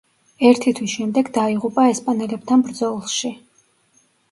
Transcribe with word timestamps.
ერთი 0.47 0.71
თვის 0.79 0.93
შემდეგ 0.99 1.29
დაიღუპა 1.35 1.85
ესპანელებთან 1.91 2.67
ბრძოლში. 2.71 3.35